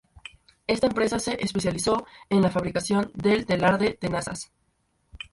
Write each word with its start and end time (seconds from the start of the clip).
Está 0.65 0.87
empresa 0.87 1.19
se 1.19 1.37
especializó 1.45 2.07
en 2.31 2.41
la 2.41 2.49
fabricación 2.49 3.11
del 3.13 3.45
telar 3.45 3.77
de 3.77 3.93
tenazas. 3.93 4.51